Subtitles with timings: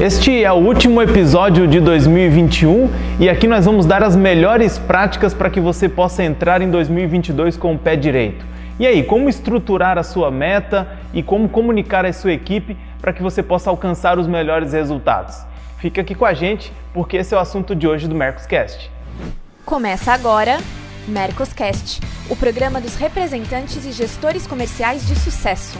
[0.00, 2.88] Este é o último episódio de 2021
[3.20, 7.58] e aqui nós vamos dar as melhores práticas para que você possa entrar em 2022
[7.58, 8.42] com o pé direito.
[8.78, 13.22] E aí, como estruturar a sua meta e como comunicar a sua equipe para que
[13.22, 15.36] você possa alcançar os melhores resultados?
[15.76, 18.90] Fica aqui com a gente, porque esse é o assunto de hoje do Mercoscast.
[19.66, 20.60] Começa agora
[21.06, 25.78] Mercoscast, o programa dos representantes e gestores comerciais de sucesso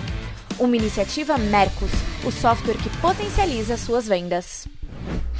[0.61, 1.90] uma iniciativa Mercos,
[2.24, 4.68] o software que potencializa suas vendas.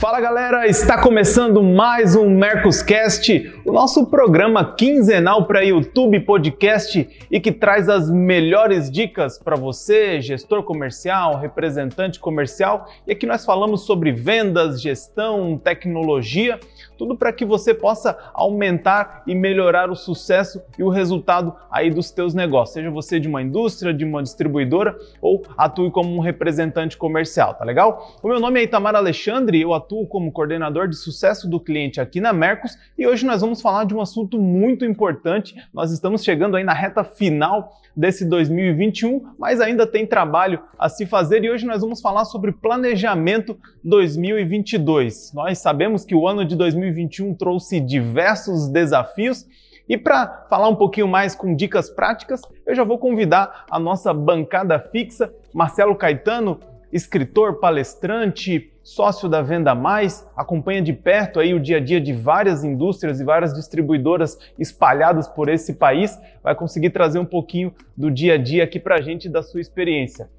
[0.01, 7.39] Fala galera, está começando mais um Mercoscast, o nosso programa quinzenal para YouTube Podcast e
[7.39, 12.89] que traz as melhores dicas para você, gestor comercial, representante comercial.
[13.07, 16.59] E aqui nós falamos sobre vendas, gestão, tecnologia
[17.01, 22.11] tudo para que você possa aumentar e melhorar o sucesso e o resultado aí dos
[22.11, 26.99] teus negócios, seja você de uma indústria, de uma distribuidora ou atue como um representante
[26.99, 28.19] comercial, tá legal?
[28.23, 32.21] O meu nome é Itamar Alexandre, eu atuo como coordenador de sucesso do cliente aqui
[32.21, 35.55] na Mercos e hoje nós vamos falar de um assunto muito importante.
[35.73, 41.07] Nós estamos chegando aí na reta final desse 2021, mas ainda tem trabalho a se
[41.07, 45.33] fazer e hoje nós vamos falar sobre planejamento 2022.
[45.35, 49.47] Nós sabemos que o ano de 2021 trouxe diversos desafios
[49.91, 54.15] e para falar um pouquinho mais com dicas práticas, eu já vou convidar a nossa
[54.15, 56.61] bancada fixa, Marcelo Caetano,
[56.93, 62.13] escritor, palestrante, sócio da Venda Mais, acompanha de perto aí o dia a dia de
[62.13, 68.11] várias indústrias e várias distribuidoras espalhadas por esse país, vai conseguir trazer um pouquinho do
[68.11, 70.31] dia a dia aqui para a gente da sua experiência.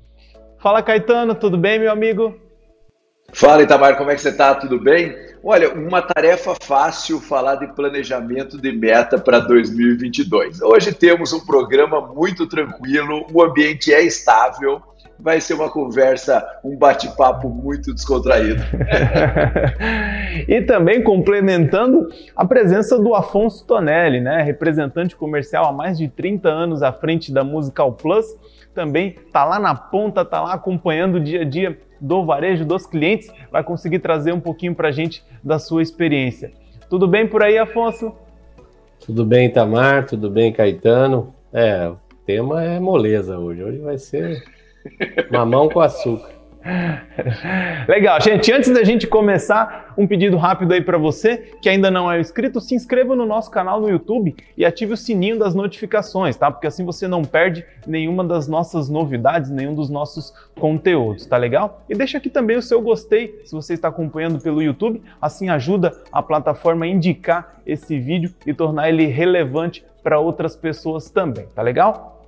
[0.60, 2.36] Fala Caetano, tudo bem, meu amigo?
[3.34, 4.54] Fala Itamar, como é que você está?
[4.54, 5.16] Tudo bem?
[5.44, 10.62] Olha, uma tarefa fácil falar de planejamento de meta para 2022.
[10.62, 14.82] Hoje temos um programa muito tranquilo, o ambiente é estável,
[15.22, 18.62] vai ser uma conversa, um bate-papo muito descontraído.
[20.48, 26.50] e também complementando a presença do Afonso Tonelli, né, representante comercial há mais de 30
[26.50, 28.26] anos à frente da Musical Plus,
[28.74, 32.88] também está lá na ponta, está lá acompanhando o dia a dia do varejo dos
[32.88, 36.52] clientes, vai conseguir trazer um pouquinho para a gente da sua experiência.
[36.90, 38.12] Tudo bem por aí, Afonso?
[39.06, 41.34] Tudo bem, Tamar, tudo bem, Caetano.
[41.54, 43.64] É, o tema é moleza hoje.
[43.64, 44.44] Hoje vai ser
[45.32, 46.42] Mamão com açúcar.
[47.88, 48.52] Legal, gente.
[48.52, 52.62] Antes da gente começar, um pedido rápido aí para você que ainda não é inscrito,
[52.62, 56.52] se inscreva no nosso canal no YouTube e ative o sininho das notificações, tá?
[56.52, 61.84] Porque assim você não perde nenhuma das nossas novidades, nenhum dos nossos conteúdos, tá legal?
[61.90, 65.92] E deixa aqui também o seu gostei se você está acompanhando pelo YouTube, assim ajuda
[66.12, 71.62] a plataforma a indicar esse vídeo e tornar ele relevante para outras pessoas também, tá
[71.62, 72.24] legal?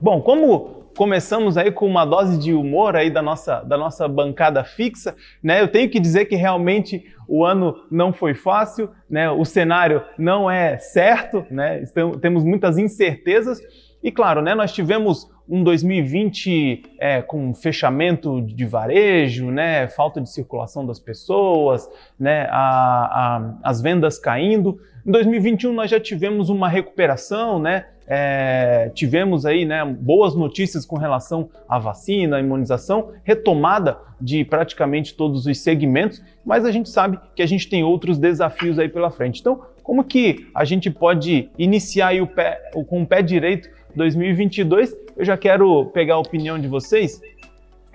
[0.00, 4.64] Bom, como começamos aí com uma dose de humor aí da nossa, da nossa bancada
[4.64, 5.60] fixa, né?
[5.60, 9.30] Eu tenho que dizer que realmente o ano não foi fácil, né?
[9.30, 11.82] O cenário não é certo, né?
[11.82, 13.60] Estamos, temos muitas incertezas
[14.02, 14.54] e claro, né?
[14.54, 19.86] Nós tivemos um 2020 é, com fechamento de varejo, né?
[19.88, 22.48] Falta de circulação das pessoas, né?
[22.50, 24.80] A, a, as vendas caindo.
[25.06, 27.86] Em 2021 nós já tivemos uma recuperação, né?
[28.08, 35.14] É, tivemos aí né, boas notícias com relação à vacina, à imunização, retomada de praticamente
[35.14, 39.10] todos os segmentos, mas a gente sabe que a gente tem outros desafios aí pela
[39.10, 39.40] frente.
[39.40, 44.96] Então, como que a gente pode iniciar o pé, com o pé direito 2022?
[45.16, 47.20] Eu já quero pegar a opinião de vocês.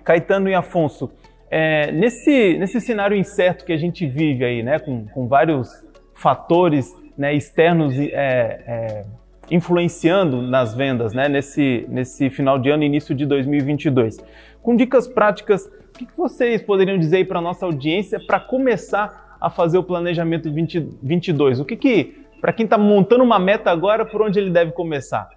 [0.04, 1.12] Caetano e Afonso,
[1.50, 6.96] é, nesse, nesse cenário incerto que a gente vive aí, né, com, com vários fatores
[7.18, 9.06] né, externos é, é,
[9.52, 14.18] influenciando nas vendas né, nesse, nesse final de ano início de 2022.
[14.64, 19.50] Com dicas práticas, o que vocês poderiam dizer para a nossa audiência para começar a
[19.50, 21.60] fazer o planejamento 2022?
[21.60, 25.30] O que, que para quem está montando uma meta agora, por onde ele deve começar?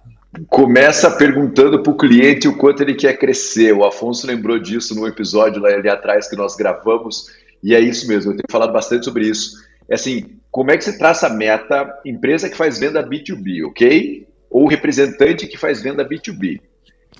[0.47, 3.73] Começa perguntando para o cliente o quanto ele quer crescer.
[3.73, 7.27] O Afonso lembrou disso no episódio lá ali atrás que nós gravamos,
[7.61, 9.57] e é isso mesmo, eu tenho falado bastante sobre isso.
[9.89, 14.25] É assim, como é que se traça a meta empresa que faz venda B2B, ok?
[14.49, 16.61] Ou representante que faz venda B2B.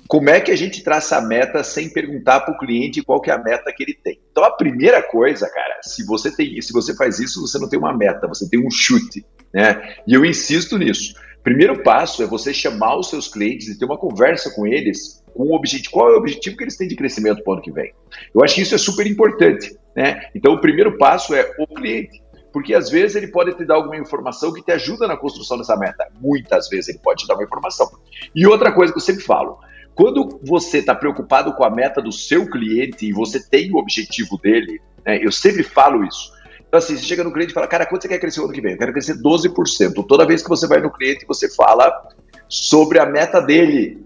[0.08, 3.30] Como é que a gente traça a meta sem perguntar para o cliente qual que
[3.30, 4.18] é a meta que ele tem?
[4.30, 7.78] Então a primeira coisa, cara, se você tem, se você faz isso, você não tem
[7.78, 9.22] uma meta, você tem um chute,
[9.52, 9.96] né?
[10.08, 11.12] E eu insisto nisso.
[11.42, 15.42] Primeiro passo é você chamar os seus clientes e ter uma conversa com eles com
[15.42, 17.70] o objetivo, qual é o objetivo que eles têm de crescimento para o ano que
[17.70, 17.92] vem.
[18.34, 20.30] Eu acho que isso é super importante, né?
[20.34, 22.22] Então o primeiro passo é o cliente
[22.56, 25.76] porque às vezes ele pode te dar alguma informação que te ajuda na construção dessa
[25.76, 26.08] meta.
[26.18, 27.86] Muitas vezes ele pode te dar uma informação.
[28.34, 29.58] E outra coisa que eu sempre falo,
[29.94, 34.38] Quando você está preocupado com a meta do seu cliente e você tem o objetivo
[34.38, 36.32] dele, né, eu sempre falo isso.
[36.66, 38.54] Então, assim, você chega no cliente e fala, cara, quanto você quer crescer o ano
[38.54, 38.72] que vem?
[38.72, 40.06] Eu quero crescer 12%.
[40.06, 41.92] Toda vez que você vai no cliente, você fala
[42.48, 44.05] sobre a meta dele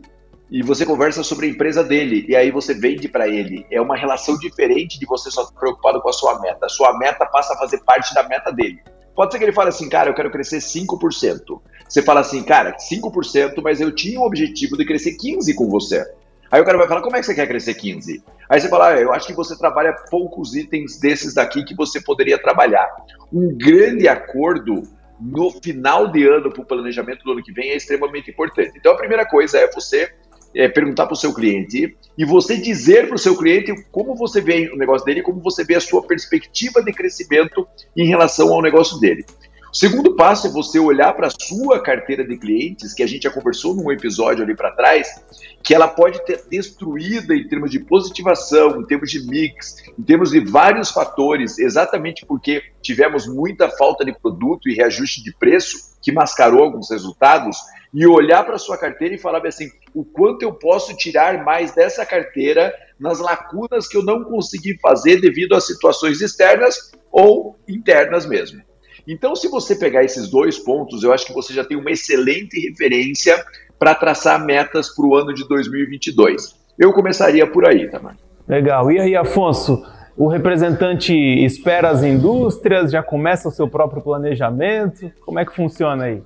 [0.50, 3.64] e você conversa sobre a empresa dele e aí você vende para ele.
[3.70, 6.67] É uma relação diferente de você só estar preocupado com a sua meta.
[6.67, 8.81] A sua meta passa a fazer parte da meta dele.
[9.14, 11.61] Pode ser que ele fale assim, cara, eu quero crescer 5%.
[11.88, 16.05] Você fala assim, cara, 5%, mas eu tinha o objetivo de crescer 15% com você.
[16.50, 18.25] Aí o cara vai falar, como é que você quer crescer 15?
[18.49, 22.00] Aí você fala, ah, eu acho que você trabalha poucos itens desses daqui que você
[22.00, 22.88] poderia trabalhar.
[23.32, 24.82] Um grande acordo
[25.20, 28.73] no final de ano para o planejamento do ano que vem é extremamente importante.
[28.76, 30.12] Então a primeira coisa é você
[30.55, 34.41] é, perguntar para o seu cliente e você dizer para o seu cliente como você
[34.41, 37.67] vê o negócio dele, como você vê a sua perspectiva de crescimento
[37.97, 39.25] em relação ao negócio dele.
[39.73, 43.23] O segundo passo é você olhar para a sua carteira de clientes, que a gente
[43.23, 45.23] já conversou num episódio ali para trás,
[45.62, 50.32] que ela pode ter destruída em termos de positivação, em termos de mix, em termos
[50.32, 56.12] de vários fatores, exatamente porque tivemos muita falta de produto e reajuste de preço que
[56.12, 57.56] mascarou alguns resultados,
[57.93, 62.06] e olhar para sua carteira e falar assim: o quanto eu posso tirar mais dessa
[62.06, 68.62] carteira nas lacunas que eu não consegui fazer devido a situações externas ou internas mesmo.
[69.06, 72.61] Então, se você pegar esses dois pontos, eu acho que você já tem uma excelente
[72.61, 73.43] referência
[73.79, 76.55] para traçar metas para o ano de 2022.
[76.79, 78.17] Eu começaria por aí, Tamar.
[78.47, 78.93] Legal.
[78.93, 79.82] E aí, Afonso?
[80.20, 85.11] O representante espera as indústrias, já começa o seu próprio planejamento?
[85.25, 86.22] Como é que funciona aí?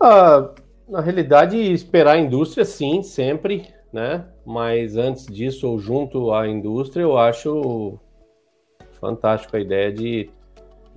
[0.00, 0.50] Ah,
[0.88, 4.24] na realidade, esperar a indústria, sim, sempre, né?
[4.44, 8.00] Mas antes disso, ou junto à indústria, eu acho
[9.00, 10.28] fantástico a ideia de,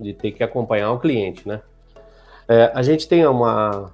[0.00, 1.62] de ter que acompanhar o cliente, né?
[2.48, 3.92] É, a gente tem uma.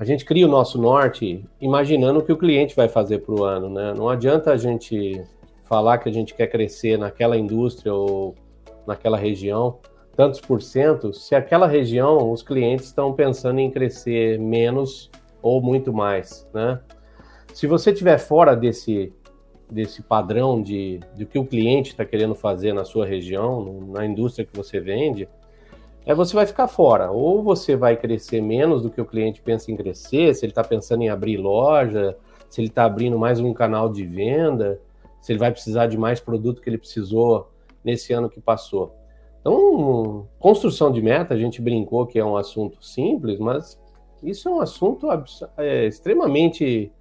[0.00, 3.44] A gente cria o nosso norte imaginando o que o cliente vai fazer para o
[3.44, 3.92] ano, né?
[3.94, 5.22] Não adianta a gente
[5.64, 8.34] falar que a gente quer crescer naquela indústria ou
[8.86, 9.78] naquela região
[10.16, 15.10] tantos por cento, se aquela região os clientes estão pensando em crescer menos
[15.42, 16.80] ou muito mais, né?
[17.52, 19.12] Se você estiver fora desse,
[19.70, 24.46] desse padrão de, de que o cliente está querendo fazer na sua região, na indústria
[24.46, 25.28] que você vende,
[26.06, 27.10] é você vai ficar fora.
[27.10, 30.64] Ou você vai crescer menos do que o cliente pensa em crescer, se ele está
[30.64, 32.16] pensando em abrir loja,
[32.48, 34.80] se ele está abrindo mais um canal de venda,
[35.24, 37.48] se ele vai precisar de mais produto que ele precisou
[37.82, 38.94] nesse ano que passou.
[39.40, 43.80] Então, construção de meta, a gente brincou que é um assunto simples, mas
[44.22, 45.08] isso é um assunto
[45.56, 46.92] é, extremamente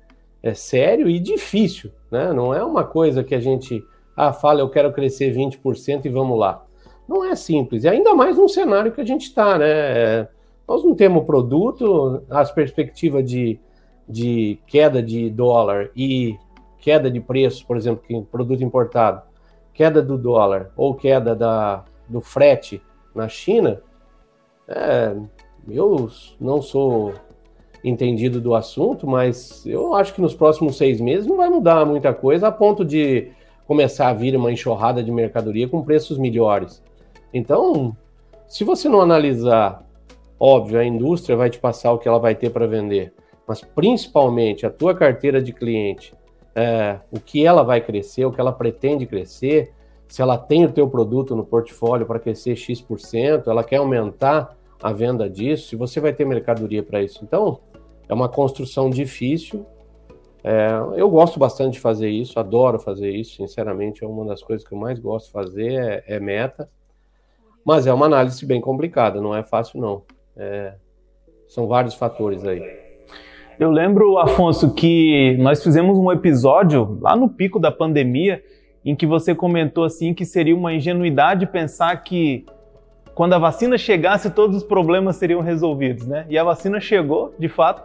[0.42, 2.32] é, sério e difícil, né?
[2.32, 3.84] Não é uma coisa que a gente
[4.16, 6.66] ah, fala, eu quero crescer 20% e vamos lá.
[7.06, 9.68] Não é simples, e ainda mais num cenário que a gente está, né?
[9.68, 10.28] É,
[10.66, 13.60] nós não temos produto, as perspectivas de,
[14.08, 16.38] de queda de dólar e
[16.84, 19.22] queda de preço, por exemplo, que produto importado,
[19.74, 22.82] queda do dólar ou queda da, do frete
[23.16, 23.82] na China,
[24.68, 25.16] é,
[25.70, 26.10] eu
[26.42, 27.14] não sou
[27.86, 32.14] entendido do assunto, mas eu acho que nos próximos seis meses não vai mudar muita
[32.14, 33.32] coisa a ponto de
[33.66, 36.84] começar a vir uma enxurrada de mercadoria com preços melhores.
[37.34, 37.96] Então,
[38.46, 39.86] se você não analisar,
[40.38, 43.14] óbvio, a indústria vai te passar o que ela vai ter para vender,
[43.48, 46.14] mas principalmente a tua carteira de cliente,
[46.56, 49.74] é, o que ela vai crescer, o que ela pretende crescer,
[50.08, 54.92] se ela tem o teu produto no portfólio para crescer X%, ela quer aumentar a
[54.92, 57.24] venda disso, se você vai ter mercadoria para isso.
[57.24, 57.60] Então,
[58.08, 59.66] é uma construção difícil.
[60.44, 64.68] É, eu gosto bastante de fazer isso, adoro fazer isso, sinceramente, é uma das coisas
[64.68, 66.70] que eu mais gosto de fazer, é, é meta.
[67.66, 70.04] Mas é uma análise bem complicada, não é fácil não.
[70.36, 70.76] É,
[71.48, 72.83] são vários fatores aí.
[73.60, 78.44] Eu lembro, Afonso, que nós fizemos um episódio lá no pico da pandemia
[78.84, 82.46] em que você comentou assim que seria uma ingenuidade pensar que
[83.14, 86.26] quando a vacina chegasse todos os problemas seriam resolvidos, né?
[86.30, 87.84] E a vacina chegou, de fato,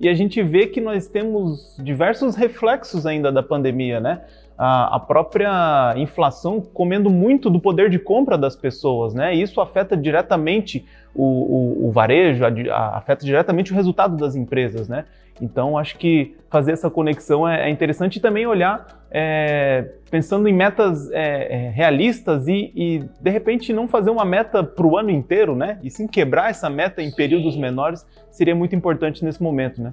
[0.00, 4.22] e a gente vê que nós temos diversos reflexos ainda da pandemia, né?
[4.62, 9.34] A, a própria inflação comendo muito do poder de compra das pessoas, né?
[9.34, 14.36] E isso afeta diretamente o, o, o varejo, a, a, afeta diretamente o resultado das
[14.36, 15.06] empresas, né?
[15.40, 20.52] Então, acho que fazer essa conexão é, é interessante e também olhar é, pensando em
[20.52, 25.10] metas é, é, realistas e, e, de repente, não fazer uma meta para o ano
[25.10, 25.78] inteiro, né?
[25.82, 29.90] E sim quebrar essa meta em períodos menores seria muito importante nesse momento, né?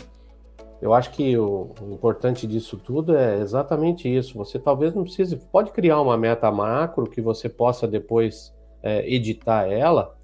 [0.81, 4.37] Eu acho que o, o importante disso tudo é exatamente isso.
[4.37, 8.53] Você talvez não precise, pode criar uma meta macro que você possa depois
[8.83, 10.15] é, editar ela,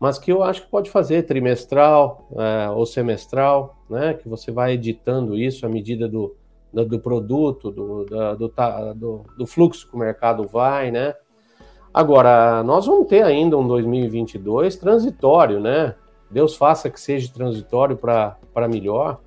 [0.00, 4.14] mas que eu acho que pode fazer trimestral é, ou semestral, né?
[4.14, 6.34] Que você vai editando isso à medida do,
[6.72, 8.52] do, do produto, do, do,
[8.96, 11.14] do, do, fluxo que o mercado vai, né?
[11.94, 15.94] Agora, nós vamos ter ainda um 2022 transitório, né?
[16.28, 19.20] Deus faça que seja transitório para melhor,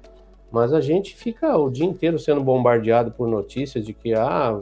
[0.55, 4.57] mas a gente fica o dia inteiro sendo bombardeado por notícias de que, ah,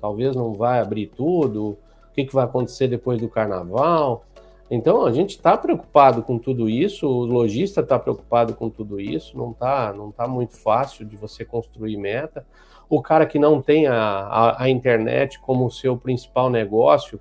[0.00, 1.78] talvez não vai abrir tudo,
[2.10, 4.24] o que, que vai acontecer depois do carnaval.
[4.68, 9.38] Então, a gente está preocupado com tudo isso, o lojista está preocupado com tudo isso,
[9.38, 12.44] não está não tá muito fácil de você construir meta.
[12.88, 17.20] O cara que não tem a, a, a internet como seu principal negócio,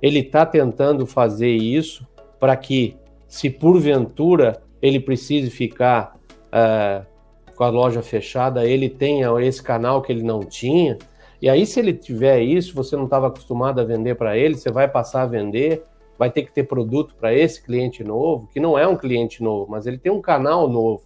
[0.00, 2.08] ele está tentando fazer isso
[2.40, 2.96] para que,
[3.28, 6.16] se porventura ele precise ficar
[6.46, 7.15] uh,
[7.56, 10.98] com a loja fechada, ele tenha esse canal que ele não tinha.
[11.40, 14.70] E aí, se ele tiver isso, você não estava acostumado a vender para ele, você
[14.70, 15.82] vai passar a vender,
[16.18, 19.70] vai ter que ter produto para esse cliente novo, que não é um cliente novo,
[19.70, 21.02] mas ele tem um canal novo.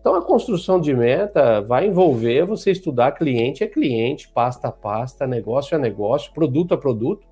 [0.00, 5.28] Então, a construção de meta vai envolver você estudar cliente a cliente, pasta a pasta,
[5.28, 7.26] negócio a negócio, produto a produto,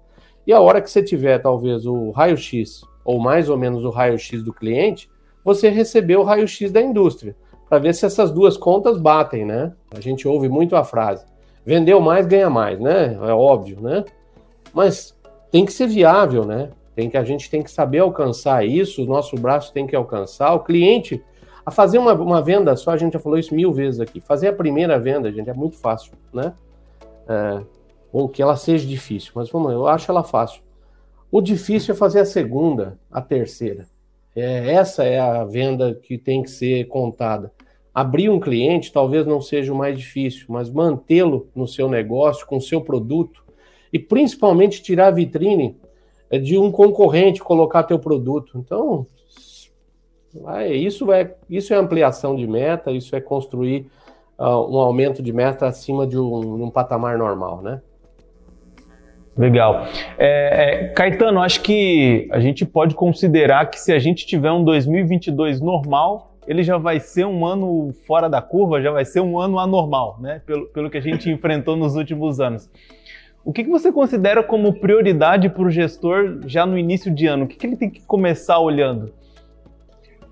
[0.47, 4.42] e a hora que você tiver, talvez, o raio-x, ou mais ou menos o raio-x
[4.42, 5.11] do cliente,
[5.45, 7.35] você recebeu o raio-x da indústria,
[7.70, 9.72] para ver se essas duas contas batem, né?
[9.94, 11.24] A gente ouve muito a frase:
[11.64, 13.14] vendeu mais, ganha mais, né?
[13.14, 14.04] É óbvio, né?
[14.74, 15.16] Mas
[15.52, 16.70] tem que ser viável, né?
[16.96, 20.52] Tem que a gente tem que saber alcançar isso, o nosso braço tem que alcançar,
[20.52, 21.22] o cliente
[21.64, 24.20] a fazer uma, uma venda só, a gente já falou isso mil vezes aqui.
[24.20, 26.52] Fazer a primeira venda, gente, é muito fácil, né?
[27.28, 27.60] É,
[28.12, 30.62] ou que ela seja difícil, mas vamos lá, eu acho ela fácil.
[31.30, 33.86] O difícil é fazer a segunda, a terceira.
[34.34, 37.52] É, essa é a venda que tem que ser contada.
[37.94, 42.56] Abrir um cliente talvez não seja o mais difícil, mas mantê-lo no seu negócio, com
[42.56, 43.42] o seu produto,
[43.92, 45.76] e principalmente tirar a vitrine
[46.30, 48.56] é, de um concorrente, colocar teu produto.
[48.56, 49.06] Então,
[50.70, 53.87] isso, é, isso é ampliação de meta, isso é construir
[54.38, 57.80] uh, um aumento de meta acima de um, um patamar normal, né?
[59.37, 59.87] Legal.
[60.18, 64.62] É, é, Caetano, acho que a gente pode considerar que se a gente tiver um
[64.62, 69.38] 2022 normal, ele já vai ser um ano fora da curva, já vai ser um
[69.38, 70.42] ano anormal, né?
[70.47, 72.68] Pelo, pelo que a gente enfrentou nos últimos anos.
[73.44, 77.44] O que, que você considera como prioridade para o gestor já no início de ano?
[77.44, 79.12] O que, que ele tem que começar olhando?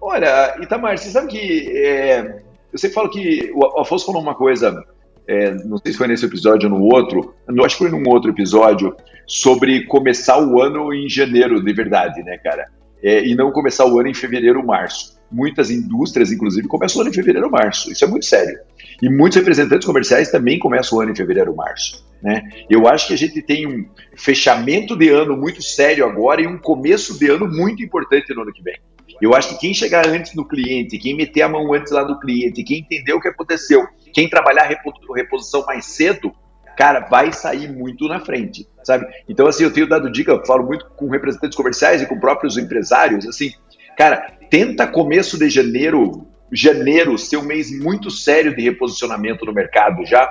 [0.00, 4.84] Olha, Itamar, você sabe que é, eu sempre falo que o Afonso falou uma coisa
[5.28, 8.30] é, não sei se foi nesse episódio ou no outro, acho que foi num outro
[8.30, 8.96] episódio,
[9.26, 12.66] sobre começar o ano em janeiro, de verdade, né, cara?
[13.02, 15.18] É, e não começar o ano em fevereiro ou março.
[15.30, 17.92] Muitas indústrias, inclusive, começam o ano em fevereiro ou março.
[17.92, 18.58] Isso é muito sério.
[19.00, 22.04] E muitos representantes comerciais também começam o ano em fevereiro ou março.
[22.22, 22.42] Né?
[22.68, 23.86] Eu acho que a gente tem um
[24.16, 28.52] fechamento de ano muito sério agora e um começo de ano muito importante no ano
[28.52, 28.76] que vem.
[29.20, 32.18] Eu acho que quem chegar antes no cliente, quem meter a mão antes lá do
[32.18, 34.68] cliente, quem entender o que aconteceu, quem trabalhar
[35.16, 36.32] reposição mais cedo,
[36.78, 39.04] cara, vai sair muito na frente, sabe?
[39.28, 42.56] Então, assim, eu tenho dado dica, eu falo muito com representantes comerciais e com próprios
[42.56, 43.50] empresários, assim,
[43.96, 50.06] cara, tenta começo de janeiro, janeiro ser um mês muito sério de reposicionamento no mercado
[50.06, 50.30] já.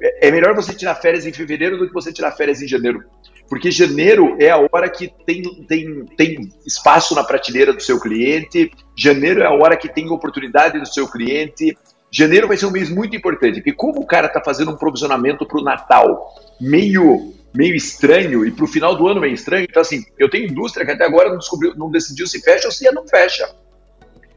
[0.00, 3.04] É melhor você tirar férias em fevereiro do que você tirar férias em janeiro.
[3.46, 8.72] Porque janeiro é a hora que tem, tem, tem espaço na prateleira do seu cliente,
[8.96, 11.76] janeiro é a hora que tem oportunidade do seu cliente.
[12.10, 15.46] Janeiro vai ser um mês muito importante, porque como o cara está fazendo um provisionamento
[15.46, 19.80] para o Natal meio meio estranho e para o final do ano meio estranho, então
[19.80, 22.90] assim, eu tenho indústria que até agora não, descobriu, não decidiu se fecha ou se
[22.92, 23.48] não fecha.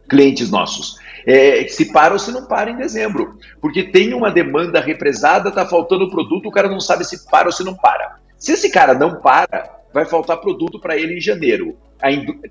[0.08, 0.98] Clientes nossos.
[1.26, 3.38] É, se para ou se não para em dezembro.
[3.62, 7.52] Porque tem uma demanda represada, está faltando produto, o cara não sabe se para ou
[7.52, 8.18] se não para.
[8.38, 11.77] Se esse cara não para, vai faltar produto para ele em janeiro.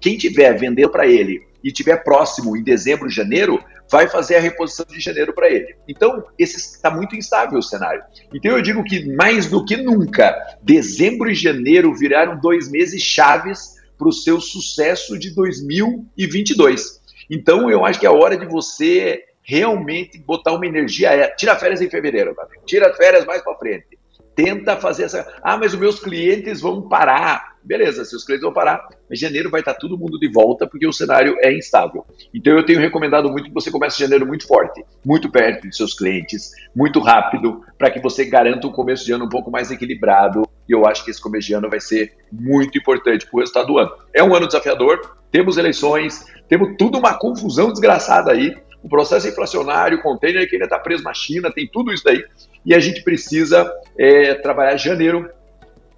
[0.00, 4.86] Quem tiver vendendo para ele e tiver próximo em dezembro, janeiro, vai fazer a reposição
[4.86, 5.74] de janeiro para ele.
[5.88, 8.02] Então, está muito instável o cenário.
[8.32, 13.76] Então, eu digo que mais do que nunca, dezembro e janeiro viraram dois meses chaves
[13.96, 17.00] para o seu sucesso de 2022.
[17.30, 21.10] Então, eu acho que é hora de você realmente botar uma energia.
[21.10, 22.46] É, tira férias em fevereiro, tá?
[22.66, 23.97] tira férias mais para frente
[24.38, 25.26] tenta fazer essa.
[25.42, 27.58] Ah, mas os meus clientes vão parar.
[27.60, 30.92] Beleza, seus clientes vão parar, mas janeiro vai estar todo mundo de volta porque o
[30.92, 32.06] cenário é instável.
[32.32, 35.92] Então eu tenho recomendado muito que você comece janeiro muito forte, muito perto de seus
[35.92, 40.44] clientes, muito rápido, para que você garanta um começo de ano um pouco mais equilibrado.
[40.68, 43.66] E eu acho que esse começo de ano vai ser muito importante para o resultado
[43.66, 43.90] do ano.
[44.14, 49.98] É um ano desafiador, temos eleições, temos tudo uma confusão desgraçada aí o processo inflacionário,
[49.98, 52.24] o container que ainda está preso na China, tem tudo isso daí.
[52.64, 55.30] E a gente precisa é, trabalhar janeiro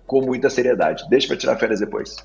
[0.06, 1.04] com muita seriedade.
[1.08, 2.16] Deixa para tirar férias depois.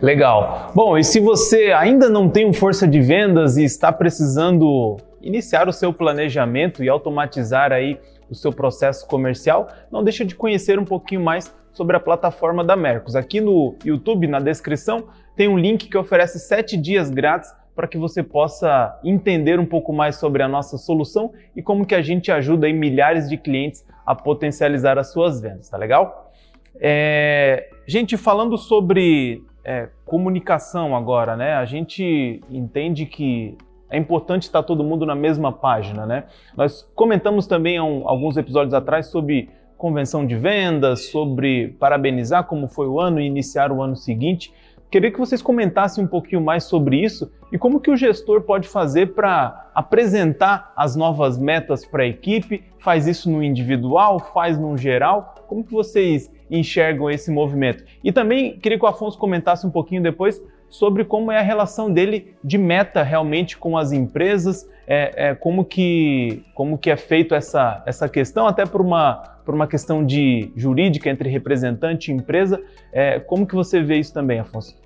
[0.00, 0.70] Legal.
[0.74, 5.68] Bom, e se você ainda não tem um força de vendas e está precisando iniciar
[5.68, 7.98] o seu planejamento e automatizar aí
[8.30, 12.76] o seu processo comercial, não deixa de conhecer um pouquinho mais sobre a plataforma da
[12.76, 13.16] Mercos.
[13.16, 17.96] Aqui no YouTube, na descrição, tem um link que oferece 7 dias grátis para que
[17.96, 22.30] você possa entender um pouco mais sobre a nossa solução e como que a gente
[22.30, 26.32] ajuda aí milhares de clientes a potencializar as suas vendas, tá legal?
[26.80, 31.54] É, gente, falando sobre é, comunicação agora, né?
[31.54, 33.56] A gente entende que
[33.88, 36.24] é importante estar todo mundo na mesma página, né?
[36.56, 42.86] Nós comentamos também um, alguns episódios atrás sobre convenção de vendas, sobre parabenizar como foi
[42.86, 44.52] o ano e iniciar o ano seguinte.
[44.92, 48.68] Queria que vocês comentassem um pouquinho mais sobre isso e como que o gestor pode
[48.68, 54.76] fazer para apresentar as novas metas para a equipe, faz isso no individual, faz no
[54.76, 57.82] geral, como que vocês enxergam esse movimento?
[58.04, 61.90] E também queria que o Afonso comentasse um pouquinho depois sobre como é a relação
[61.90, 67.34] dele de meta realmente com as empresas, é, é, como, que, como que é feito
[67.34, 72.62] essa, essa questão, até por uma, por uma questão de jurídica entre representante e empresa.
[72.92, 74.81] É, como que você vê isso também, Afonso?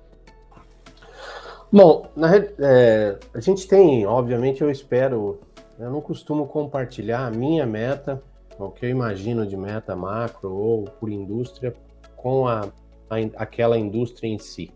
[1.71, 5.39] Bom, na, é, a gente tem, obviamente, eu espero,
[5.77, 8.23] eu não costumo compartilhar a minha meta,
[8.57, 11.73] o que eu imagino de meta macro ou por indústria,
[12.15, 12.69] com a,
[13.09, 14.71] a aquela indústria em si.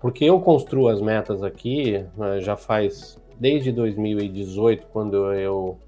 [0.00, 5.78] Porque eu construo as metas aqui né, já faz desde 2018, quando eu,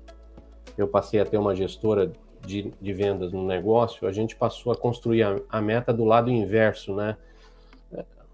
[0.78, 2.12] eu passei a ter uma gestora
[2.46, 6.30] de, de vendas no negócio, a gente passou a construir a, a meta do lado
[6.30, 7.16] inverso, né?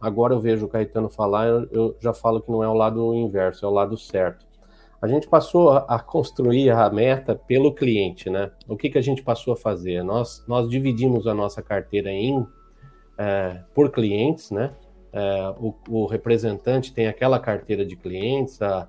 [0.00, 3.14] Agora eu vejo o Caetano falar, eu, eu já falo que não é o lado
[3.14, 4.46] inverso, é o lado certo.
[5.00, 8.50] A gente passou a, construir a meta pelo cliente, né?
[8.66, 10.02] O que, que a gente passou a fazer?
[10.02, 12.46] Nós, nós dividimos a nossa carteira em
[13.18, 14.72] é, por clientes, né?
[15.12, 18.88] É, o, o, representante tem aquela carteira de clientes, a,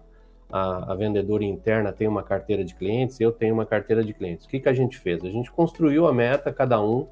[0.50, 4.46] a, a, vendedora interna tem uma carteira de clientes, eu tenho uma carteira de clientes.
[4.46, 5.24] O que, que a gente fez?
[5.24, 7.08] A gente construiu a meta, cada um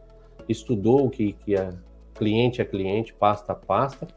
[0.50, 1.74] estudou o que, que a,
[2.16, 4.08] cliente a cliente, pasta a pasta,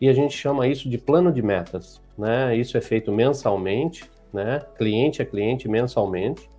[0.00, 2.02] e a gente chama isso de plano de metas.
[2.18, 2.56] Né?
[2.56, 4.60] Isso é feito mensalmente, né?
[4.76, 6.50] cliente a cliente, mensalmente,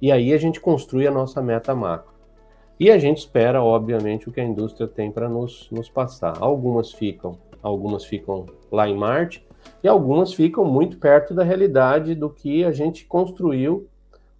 [0.00, 2.14] e aí a gente construi a nossa meta macro.
[2.78, 6.36] E a gente espera, obviamente, o que a indústria tem para nos, nos passar.
[6.40, 9.46] Algumas ficam, algumas ficam lá em Marte,
[9.82, 13.88] e algumas ficam muito perto da realidade do que a gente construiu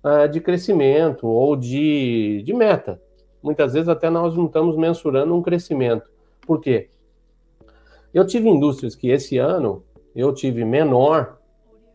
[0.05, 3.01] uh, de crescimento ou de, de meta,
[3.47, 6.11] muitas vezes até nós não estamos mensurando um crescimento.
[6.45, 6.91] Por quê?
[8.13, 9.85] Eu tive indústrias que esse ano
[10.17, 11.39] eu tive menor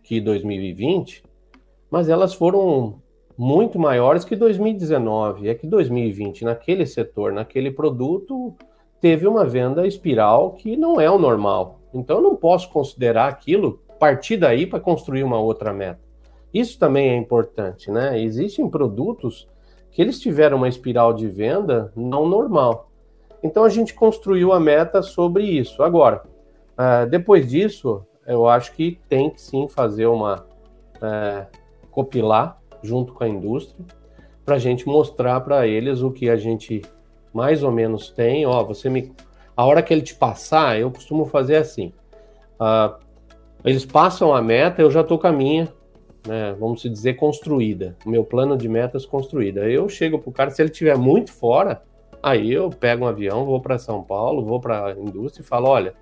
[0.01, 1.25] que 2020,
[1.89, 3.01] mas elas foram
[3.37, 5.49] muito maiores que 2019.
[5.49, 8.55] É que 2020, naquele setor, naquele produto,
[9.01, 11.81] teve uma venda espiral que não é o normal.
[11.93, 15.99] Então eu não posso considerar aquilo partir daí para construir uma outra meta.
[16.53, 18.21] Isso também é importante, né?
[18.21, 19.50] Existem produtos
[19.91, 22.89] que eles tiveram uma espiral de venda não normal.
[23.43, 25.83] Então a gente construiu a meta sobre isso.
[25.83, 26.23] Agora,
[26.73, 30.45] uh, depois disso, eu acho que tem que sim fazer uma
[30.97, 31.57] uh,
[31.89, 33.85] copilar junto com a indústria
[34.45, 36.81] para a gente mostrar para eles o que a gente
[37.33, 38.45] mais ou menos tem.
[38.45, 39.11] Ó, você me,
[39.55, 41.93] a hora que ele te passar, eu costumo fazer assim.
[42.59, 42.95] Uh,
[43.63, 45.71] eles passam a meta, eu já estou com a minha,
[46.27, 49.69] né, vamos dizer, construída, o meu plano de metas construída.
[49.69, 51.81] Eu chego para o cara, se ele estiver muito fora,
[52.21, 55.67] aí eu pego um avião, vou para São Paulo, vou para a indústria e falo:
[55.67, 55.93] olha,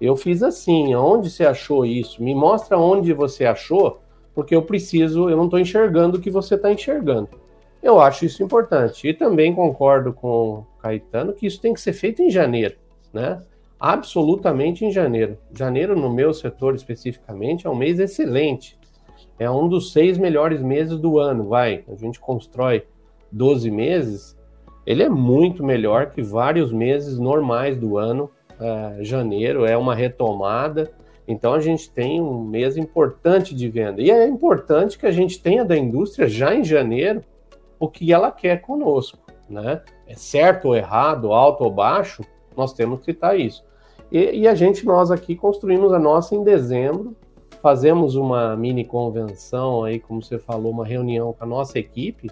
[0.00, 2.22] eu fiz assim, onde você achou isso?
[2.22, 4.00] Me mostra onde você achou,
[4.34, 7.28] porque eu preciso, eu não estou enxergando o que você está enxergando.
[7.82, 9.06] Eu acho isso importante.
[9.06, 12.76] E também concordo com o Caetano que isso tem que ser feito em janeiro,
[13.12, 13.42] né?
[13.78, 15.36] Absolutamente em janeiro.
[15.52, 18.78] Janeiro, no meu setor especificamente, é um mês excelente
[19.38, 21.84] é um dos seis melhores meses do ano, vai.
[21.88, 22.84] A gente constrói
[23.30, 24.36] 12 meses,
[24.86, 28.30] ele é muito melhor que vários meses normais do ano.
[28.60, 30.92] É, janeiro é uma retomada,
[31.26, 34.00] então a gente tem um mês importante de venda.
[34.00, 37.22] E é importante que a gente tenha da indústria já em janeiro
[37.80, 39.18] o que ela quer conosco,
[39.48, 39.82] né?
[40.06, 42.22] É certo ou errado, alto ou baixo,
[42.56, 43.64] nós temos que citar isso.
[44.12, 47.16] E, e a gente, nós aqui, construímos a nossa em dezembro,
[47.64, 52.30] fazemos uma mini convenção aí, como você falou, uma reunião com a nossa equipe,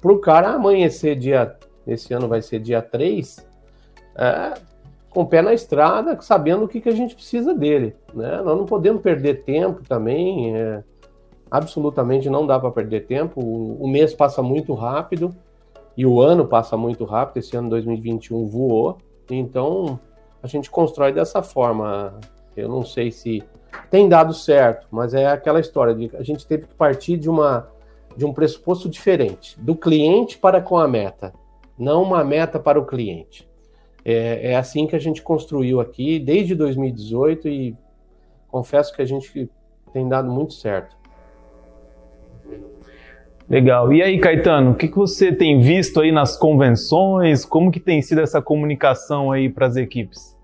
[0.00, 3.44] para o cara amanhecer dia, esse ano vai ser dia 3,
[4.14, 4.54] é,
[5.10, 7.96] com o pé na estrada, sabendo o que, que a gente precisa dele.
[8.14, 8.40] Né?
[8.40, 10.84] Nós não podemos perder tempo também, é,
[11.50, 15.34] absolutamente não dá para perder tempo, o, o, mês passa muito rápido,
[15.96, 18.96] e o ano passa muito rápido, esse ano 2021 voou,
[19.28, 19.98] então
[20.40, 22.14] a gente constrói dessa forma.
[22.56, 23.42] Eu não sei se
[23.90, 27.68] tem dado certo, mas é aquela história de a gente teve que partir de uma
[28.16, 31.32] de um pressuposto diferente, do cliente para com a meta,
[31.78, 33.48] não uma meta para o cliente.
[34.04, 37.76] É, é assim que a gente construiu aqui desde 2018 e
[38.48, 39.48] confesso que a gente
[39.92, 40.96] tem dado muito certo.
[43.48, 43.92] Legal.
[43.92, 47.44] E aí, Caetano, o que, que você tem visto aí nas convenções?
[47.44, 50.36] Como que tem sido essa comunicação aí para as equipes?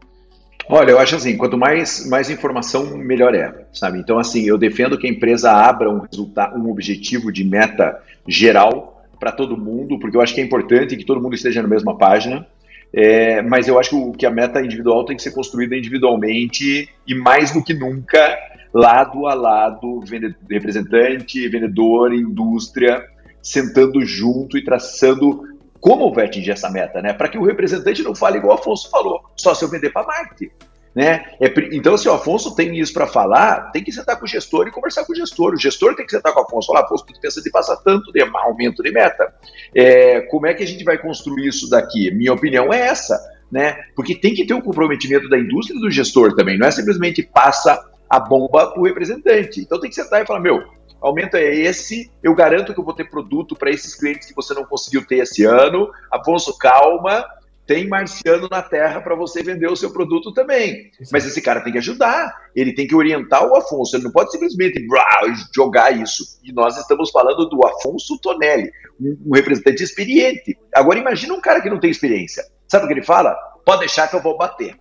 [0.71, 3.99] Olha, eu acho assim, quanto mais, mais informação, melhor é, sabe?
[3.99, 9.03] Então, assim, eu defendo que a empresa abra um, resultado, um objetivo de meta geral
[9.19, 11.97] para todo mundo, porque eu acho que é importante que todo mundo esteja na mesma
[11.97, 12.47] página.
[12.93, 16.89] É, mas eu acho que, o, que a meta individual tem que ser construída individualmente
[17.07, 18.39] e mais do que nunca
[18.73, 20.03] lado a lado,
[20.51, 23.05] representante, vendedor, indústria,
[23.43, 25.43] sentando junto e traçando
[25.81, 27.13] como vai atingir essa meta, né?
[27.13, 30.07] Para que o representante não fale igual o Afonso falou, só se eu vender para
[30.07, 30.51] marketing.
[30.95, 31.25] Né?
[31.41, 34.67] É, então, se o Afonso tem isso para falar, tem que sentar com o gestor
[34.67, 35.55] e conversar com o gestor.
[35.55, 36.67] O gestor tem que sentar com o Afonso.
[36.67, 39.33] Falar, Afonso, tu pensa de passar tanto de aumento de meta.
[39.73, 42.11] É, como é que a gente vai construir isso daqui?
[42.11, 43.17] Minha opinião é essa,
[43.49, 43.77] né?
[43.95, 46.59] Porque tem que ter um comprometimento da indústria e do gestor também.
[46.59, 49.61] Não é simplesmente passa a bomba para o representante.
[49.61, 50.65] Então tem que sentar e falar, meu,
[51.01, 54.55] aumento é esse, eu garanto que eu vou ter produto para esses clientes que você
[54.55, 55.91] não conseguiu ter esse ano.
[56.13, 57.25] Afonso, calma,
[57.69, 60.91] tem marciano na Terra para você vender o seu produto também.
[61.13, 64.33] Mas esse cara tem que ajudar, ele tem que orientar o Afonso, ele não pode
[64.33, 64.85] simplesmente
[65.55, 66.41] jogar isso.
[66.43, 70.59] E nós estamos falando do Afonso Tonelli, um, um representante experiente.
[70.75, 72.43] Agora imagina um cara que não tem experiência.
[72.67, 73.37] Sabe o que ele fala?
[73.67, 74.75] Pode deixar que eu vou bater.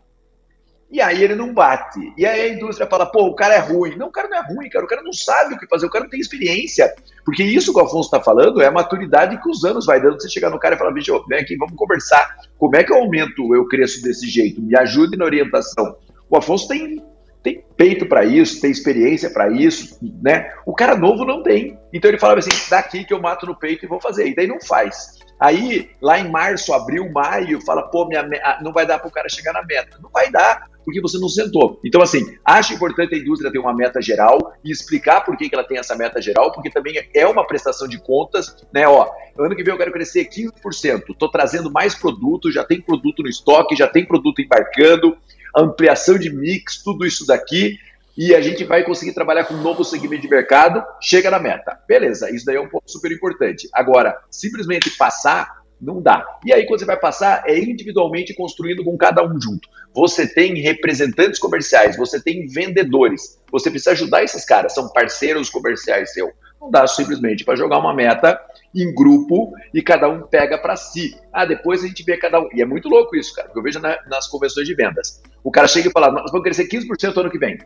[0.90, 2.14] E aí ele não bate.
[2.18, 3.98] E aí a indústria fala, pô, o cara é ruim.
[3.98, 4.86] Não, o cara não é ruim, cara.
[4.86, 6.94] O cara não sabe o que fazer, o cara não tem experiência.
[7.26, 10.22] Porque isso que o Afonso está falando é a maturidade que os anos vai dando.
[10.22, 12.38] Você chegar no cara e falar, bicho, vem aqui, vamos conversar.
[12.58, 14.62] Como é que eu aumento, eu cresço desse jeito?
[14.62, 15.98] Me ajude na orientação.
[16.30, 17.04] O Afonso tem,
[17.48, 20.52] tem peito para isso, tem experiência para isso, né?
[20.66, 21.80] O cara novo não tem.
[21.94, 24.28] Então ele falava assim, daqui que eu mato no peito e vou fazer.
[24.28, 25.18] E daí não faz.
[25.40, 28.28] Aí, lá em março, abril, maio, fala, pô, minha,
[28.62, 29.98] não vai dar para o cara chegar na meta.
[30.02, 31.80] Não vai dar, porque você não sentou.
[31.86, 35.56] Então, assim, acho importante a indústria ter uma meta geral e explicar por que, que
[35.56, 38.88] ela tem essa meta geral, porque também é uma prestação de contas, né?
[38.88, 43.22] Ó, ano que vem eu quero crescer 15%, estou trazendo mais produto, já tem produto
[43.22, 45.16] no estoque, já tem produto embarcando,
[45.62, 47.78] ampliação de mix, tudo isso daqui,
[48.18, 51.80] e a gente vai conseguir trabalhar com um novo segmento de mercado, chega na meta.
[51.88, 53.70] Beleza, isso daí é um ponto super importante.
[53.72, 56.26] Agora, simplesmente passar não dá.
[56.44, 59.70] E aí, quando você vai passar, é individualmente construindo com cada um junto.
[59.94, 63.40] Você tem representantes comerciais, você tem vendedores.
[63.52, 66.32] Você precisa ajudar esses caras, são parceiros comerciais seu.
[66.60, 68.40] Não dá simplesmente para jogar uma meta
[68.78, 71.18] em grupo e cada um pega para si.
[71.34, 72.48] Ah, depois a gente vê cada um.
[72.54, 75.22] E é muito louco isso, cara, porque eu vejo na, nas convenções de vendas.
[75.44, 77.58] O cara chega e fala: nós vamos crescer 15% ano que vem.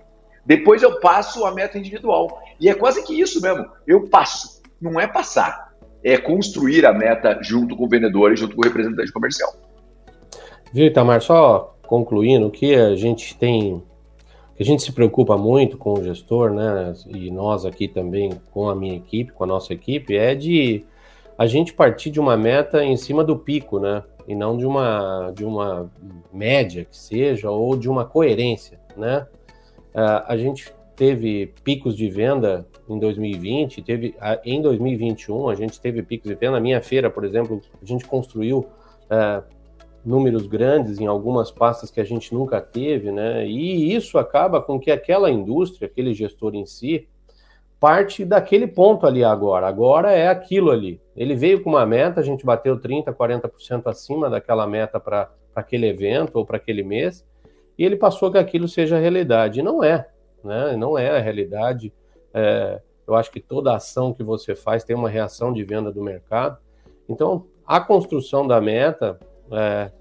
[0.45, 2.41] Depois eu passo a meta individual.
[2.59, 3.67] E é quase que isso mesmo.
[3.85, 4.61] Eu passo.
[4.81, 5.71] Não é passar
[6.03, 9.53] é construir a meta junto com o vendedor e junto com o representante comercial.
[10.73, 13.83] Viu, Itamar, só concluindo, o que a gente tem,
[14.59, 18.75] a gente se preocupa muito com o gestor, né, e nós aqui também com a
[18.75, 20.85] minha equipe, com a nossa equipe, é de
[21.41, 25.31] a gente partir de uma meta em cima do pico, né, e não de uma,
[25.35, 25.91] de uma
[26.31, 29.25] média que seja, ou de uma coerência, né.
[29.89, 36.03] Uh, a gente teve picos de venda em 2020, teve em 2021 a gente teve
[36.03, 36.51] picos de venda.
[36.51, 38.67] Na minha feira, por exemplo, a gente construiu
[39.09, 39.41] é,
[40.05, 43.47] números grandes em algumas pastas que a gente nunca teve, né?
[43.47, 47.07] E isso acaba com que aquela indústria, aquele gestor em si,
[47.81, 49.67] parte daquele ponto ali agora.
[49.67, 51.01] Agora é aquilo ali.
[51.15, 55.87] Ele veio com uma meta, a gente bateu 30%, 40% acima daquela meta para aquele
[55.87, 57.25] evento ou para aquele mês,
[57.75, 59.61] e ele passou que aquilo seja realidade.
[59.61, 60.07] E não é,
[60.43, 60.77] né?
[60.77, 61.91] Não é a realidade.
[62.31, 66.03] É, eu acho que toda ação que você faz tem uma reação de venda do
[66.03, 66.59] mercado.
[67.09, 69.19] Então, a construção da meta,
[69.51, 69.91] é,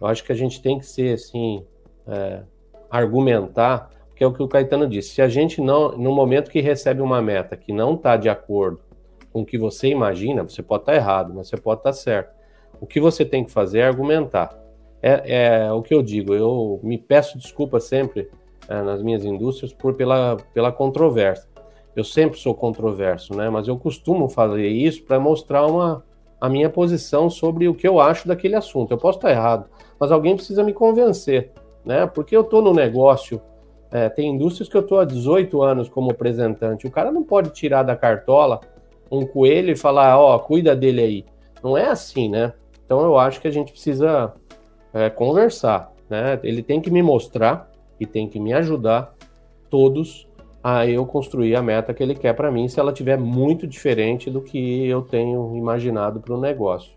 [0.00, 1.64] eu acho que a gente tem que ser assim,
[2.04, 2.42] é,
[2.90, 3.90] argumentar,
[4.22, 5.14] porque é o que o Caetano disse.
[5.14, 8.80] Se a gente não, no momento que recebe uma meta que não está de acordo
[9.32, 11.96] com o que você imagina, você pode estar tá errado, mas você pode estar tá
[11.96, 12.32] certo.
[12.80, 14.56] O que você tem que fazer é argumentar.
[15.02, 16.34] É, é o que eu digo.
[16.34, 18.28] Eu me peço desculpa sempre
[18.68, 21.48] é, nas minhas indústrias por pela, pela controvérsia.
[21.96, 23.50] Eu sempre sou controverso, né?
[23.50, 26.04] Mas eu costumo fazer isso para mostrar uma,
[26.40, 28.92] a minha posição sobre o que eu acho daquele assunto.
[28.92, 31.50] Eu posso estar errado, mas alguém precisa me convencer,
[31.84, 32.06] né?
[32.06, 33.40] Porque eu estou no negócio,
[33.92, 36.86] é, tem indústrias que eu estou há 18 anos como representante.
[36.86, 38.60] O cara não pode tirar da cartola
[39.10, 41.24] um coelho e falar, ó, oh, cuida dele aí.
[41.62, 42.54] não é assim, né?
[42.86, 44.32] Então eu acho que a gente precisa
[44.94, 46.40] é, conversar, né?
[46.42, 49.14] Ele tem que me mostrar e tem que me ajudar
[49.68, 50.26] todos
[50.64, 54.30] a eu construir a meta que ele quer para mim, se ela tiver muito diferente
[54.30, 56.92] do que eu tenho imaginado para o negócio.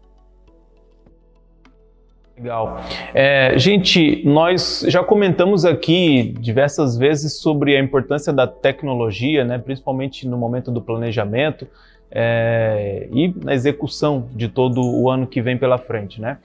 [2.37, 2.81] Legal.
[3.13, 10.27] É, gente, nós já comentamos aqui diversas vezes sobre a importância da tecnologia, né, principalmente
[10.27, 11.65] no momento do planejamento
[12.11, 16.19] é, e na execução de todo o ano que vem pela frente.
[16.19, 16.37] Né?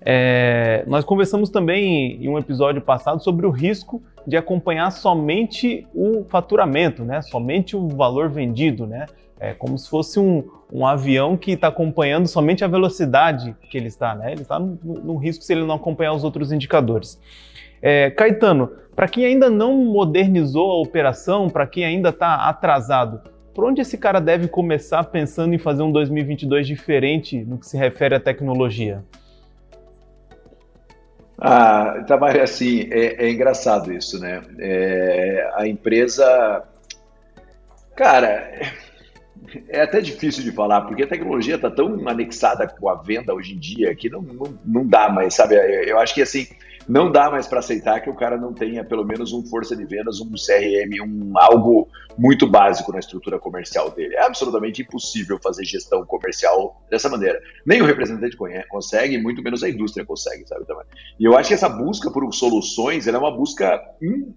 [0.00, 6.24] É, nós conversamos também em um episódio passado sobre o risco de acompanhar somente o
[6.28, 8.84] faturamento, né, somente o valor vendido.
[8.84, 9.06] Né?
[9.38, 13.88] É como se fosse um, um avião que está acompanhando somente a velocidade que ele
[13.88, 14.32] está, né?
[14.32, 17.20] Ele está no, risco se ele não acompanhar os outros indicadores.
[17.82, 23.20] É, Caetano, para quem ainda não modernizou a operação, para quem ainda está atrasado,
[23.54, 27.76] por onde esse cara deve começar pensando em fazer um 2022 diferente no que se
[27.76, 29.04] refere à tecnologia?
[31.38, 34.42] Ah, Tamara, assim, é, é engraçado isso, né?
[34.58, 36.64] É, a empresa.
[37.94, 38.50] Cara,
[39.68, 43.54] é até difícil de falar, porque a tecnologia está tão anexada com a venda hoje
[43.54, 45.54] em dia que não, não, não dá mais, sabe?
[45.54, 46.46] Eu acho que assim,
[46.88, 49.84] não dá mais para aceitar que o cara não tenha pelo menos um força de
[49.84, 54.14] vendas, um CRM, um algo muito básico na estrutura comercial dele.
[54.14, 57.40] É absolutamente impossível fazer gestão comercial dessa maneira.
[57.66, 58.36] Nem o representante
[58.68, 60.64] consegue, muito menos a indústria consegue, sabe?
[60.64, 60.84] Também.
[61.18, 63.80] E eu acho que essa busca por soluções é uma busca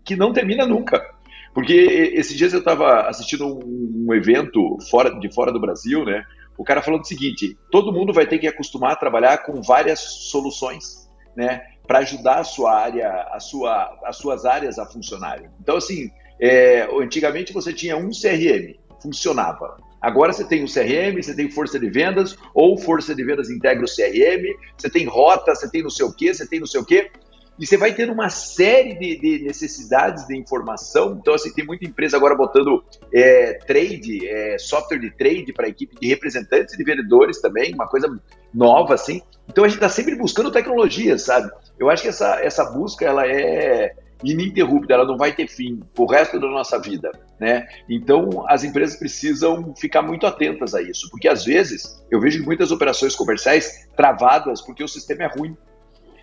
[0.04, 1.19] que não termina nunca.
[1.54, 1.74] Porque
[2.14, 6.24] esses dias eu estava assistindo um, evento fora, de fora do Brasil, né?
[6.58, 10.00] O cara falando o seguinte: todo mundo vai ter que acostumar a trabalhar com várias
[10.00, 11.62] soluções, né?
[11.88, 15.50] Para ajudar a sua área, a sua, as suas áreas a funcionarem.
[15.60, 16.10] Então, assim,
[16.40, 19.78] é, antigamente você tinha um CRM, funcionava.
[20.02, 23.84] Agora você tem o CRM, você tem força de vendas, ou força de vendas integra
[23.84, 26.80] o CRM, você tem rota, você tem não sei o quê, você tem não sei
[26.80, 27.12] o quê.
[27.60, 31.18] E você vai ter uma série de, de necessidades de informação.
[31.20, 36.00] Então, assim, tem muita empresa agora botando é, trade, é, software de trade para equipe
[36.00, 38.08] de representantes e de vendedores também, uma coisa
[38.54, 39.22] nova, assim.
[39.48, 41.52] Então, a gente está sempre buscando tecnologia, sabe?
[41.78, 43.94] Eu acho que essa, essa busca, ela é
[44.24, 47.68] ininterrupta, ela não vai ter fim o resto da nossa vida, né?
[47.90, 52.72] Então, as empresas precisam ficar muito atentas a isso, porque às vezes eu vejo muitas
[52.72, 55.56] operações comerciais travadas porque o sistema é ruim.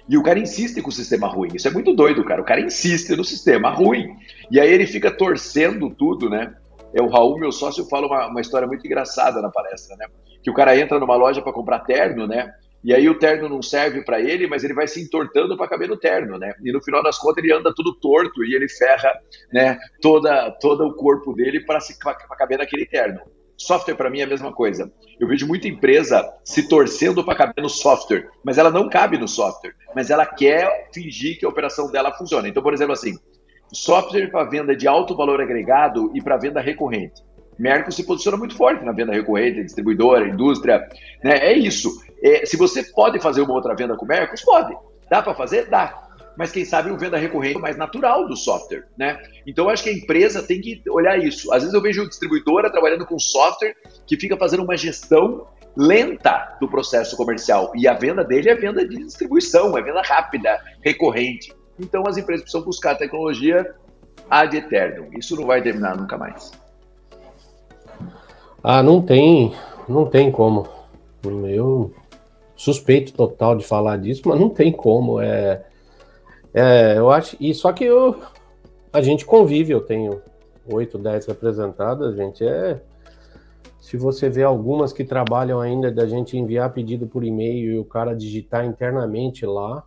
[0.09, 1.49] E o cara insiste com o sistema ruim.
[1.55, 2.41] Isso é muito doido, cara.
[2.41, 4.17] O cara insiste no sistema ruim.
[4.51, 6.55] E aí ele fica torcendo tudo, né?
[6.95, 10.07] É o Raul, meu sócio, fala uma, uma história muito engraçada na palestra, né?
[10.43, 12.53] Que o cara entra numa loja para comprar terno, né?
[12.85, 15.89] E aí o terno não serve para ele, mas ele vai se entortando para caber
[15.89, 16.55] no terno, né?
[16.63, 19.13] E no final das contas ele anda tudo torto e ele ferra,
[19.53, 19.77] né?
[20.01, 21.81] Toda, todo o corpo dele para
[22.39, 23.21] caber naquele terno.
[23.57, 24.93] Software para mim é a mesma coisa.
[25.19, 29.27] Eu vejo muita empresa se torcendo para caber no software, mas ela não cabe no
[29.27, 32.49] software, mas ela quer fingir que a operação dela funciona.
[32.49, 33.19] Então, por exemplo, assim,
[33.73, 37.23] software para venda de alto valor agregado e para venda recorrente.
[37.59, 40.87] Merco se posiciona muito forte na venda recorrente, distribuidora, indústria,
[41.25, 41.39] né?
[41.39, 41.91] É isso.
[42.23, 44.77] É, se você pode fazer uma outra venda com Mercos, pode.
[45.09, 45.67] Dá para fazer?
[45.71, 46.06] Dá
[46.37, 49.19] mas quem sabe o venda recorrente mais natural do software, né?
[49.47, 51.53] Então acho que a empresa tem que olhar isso.
[51.53, 53.75] Às vezes eu vejo distribuidora trabalhando com software
[54.07, 55.47] que fica fazendo uma gestão
[55.77, 60.59] lenta do processo comercial e a venda dele é venda de distribuição, é venda rápida,
[60.83, 61.53] recorrente.
[61.79, 63.75] Então as empresas precisam buscar tecnologia
[64.31, 65.09] ad eterno.
[65.17, 66.51] Isso não vai terminar nunca mais.
[68.63, 69.55] Ah, não tem,
[69.89, 70.67] não tem como.
[71.25, 71.93] Eu
[72.57, 75.21] suspeito total de falar disso, mas não tem como.
[75.21, 75.65] É,
[76.57, 77.37] é, eu acho.
[77.39, 78.19] E só que eu,
[78.91, 80.23] a gente convive, eu tenho
[80.67, 82.43] 8, 10 representadas, gente.
[82.43, 82.81] É.
[83.79, 87.85] Se você vê algumas que trabalham ainda da gente enviar pedido por e-mail e o
[87.85, 89.85] cara digitar internamente lá,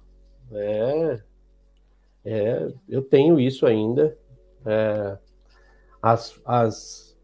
[0.53, 1.19] é.
[2.23, 4.15] É, eu tenho isso ainda.
[4.63, 5.17] É,
[5.99, 7.17] as, as,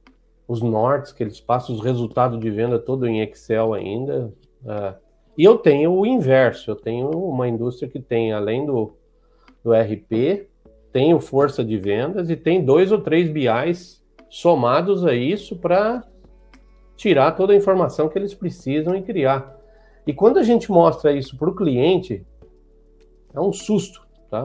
[0.48, 4.34] os nortes que eles passam, os resultados de venda todo em Excel ainda.
[4.66, 4.96] É,
[5.38, 8.96] e eu tenho o inverso, eu tenho uma indústria que tem, além do,
[9.66, 10.48] do RP,
[10.94, 16.04] tem o força de vendas e tem dois ou três BIs somados a isso para
[16.96, 19.58] tirar toda a informação que eles precisam e criar.
[20.06, 22.24] E quando a gente mostra isso para o cliente,
[23.34, 24.44] é um susto, tá?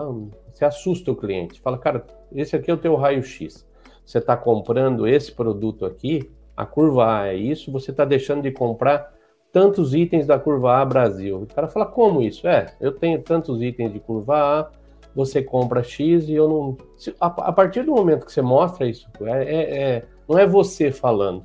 [0.50, 1.60] Você assusta o cliente.
[1.60, 3.66] Fala, cara, esse aqui é o teu raio-x.
[4.04, 8.50] Você está comprando esse produto aqui, a curva A é isso, você está deixando de
[8.50, 9.12] comprar
[9.52, 11.42] tantos itens da curva A Brasil.
[11.42, 12.48] O cara fala, como isso?
[12.48, 14.79] É, eu tenho tantos itens de curva A,
[15.14, 16.76] você compra X e eu não.
[17.20, 20.92] A, a partir do momento que você mostra isso, é, é, é, não é você
[20.92, 21.44] falando,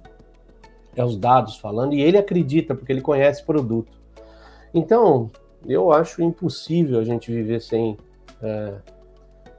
[0.95, 3.91] é os dados falando, e ele acredita, porque ele conhece o produto.
[4.73, 5.31] Então,
[5.65, 7.97] eu acho impossível a gente viver sem,
[8.41, 8.73] é,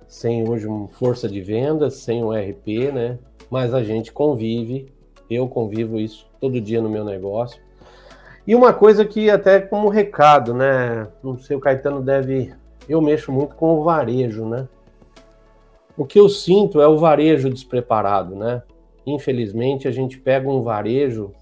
[0.06, 3.18] sem hoje uma força de vendas, sem um RP, né?
[3.50, 4.92] Mas a gente convive,
[5.28, 7.60] eu convivo isso todo dia no meu negócio.
[8.46, 11.08] E uma coisa que até como recado, né?
[11.22, 12.54] Não sei, o Caetano deve.
[12.88, 14.68] Eu mexo muito com o varejo, né?
[15.96, 18.62] O que eu sinto é o varejo despreparado, né?
[19.06, 21.32] Infelizmente, a gente pega um varejo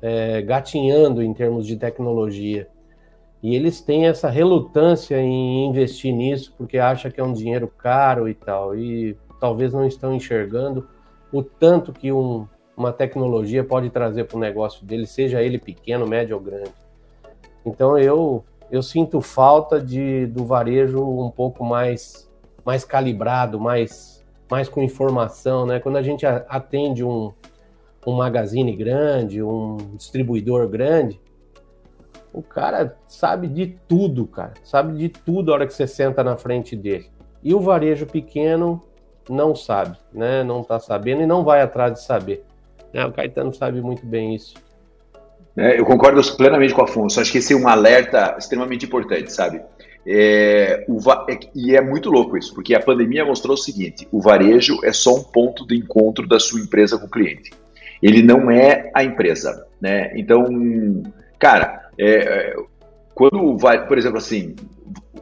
[0.00, 2.68] é, gatinhando em termos de tecnologia.
[3.42, 8.28] E eles têm essa relutância em investir nisso porque acha que é um dinheiro caro
[8.28, 8.76] e tal.
[8.76, 10.88] E talvez não estão enxergando
[11.32, 16.06] o tanto que um, uma tecnologia pode trazer para o negócio dele, seja ele pequeno,
[16.06, 16.72] médio ou grande.
[17.64, 22.28] Então eu eu sinto falta de do varejo um pouco mais
[22.64, 25.78] mais calibrado, mais mais com informação, né?
[25.78, 27.32] Quando a gente atende um
[28.04, 31.20] um magazine grande, um distribuidor grande,
[32.32, 34.54] o cara sabe de tudo, cara.
[34.64, 37.10] Sabe de tudo a hora que você senta na frente dele.
[37.42, 38.82] E o varejo pequeno
[39.28, 40.42] não sabe, né?
[40.42, 42.44] Não está sabendo e não vai atrás de saber.
[42.92, 44.54] É, o Caetano sabe muito bem isso.
[45.56, 47.20] É, eu concordo plenamente com o Afonso.
[47.20, 49.60] Acho que esse é um alerta extremamente importante, sabe?
[50.06, 50.84] É,
[51.28, 54.92] é, e é muito louco isso, porque a pandemia mostrou o seguinte: o varejo é
[54.92, 57.52] só um ponto de encontro da sua empresa com o cliente.
[58.02, 60.10] Ele não é a empresa, né?
[60.16, 60.44] Então,
[61.38, 62.54] cara, é, é
[63.14, 64.56] quando vai, por exemplo, assim,